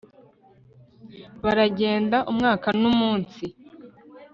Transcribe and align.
baragenda, 1.43 2.17
umwaka 2.31 2.67
n'umunsi 2.81 3.45